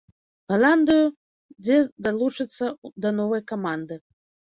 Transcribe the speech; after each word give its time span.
Галандыю, 0.53 1.05
дзе 1.67 1.77
далучыцца 2.09 2.65
да 3.07 3.15
новай 3.23 3.49
каманды. 3.57 4.05